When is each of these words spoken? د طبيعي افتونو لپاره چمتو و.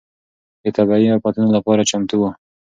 د 0.63 0.65
طبيعي 0.77 1.07
افتونو 1.13 1.49
لپاره 1.57 1.87
چمتو 1.89 2.15
و. 2.19 2.23